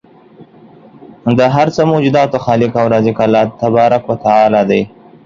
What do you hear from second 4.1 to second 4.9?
تعالی دی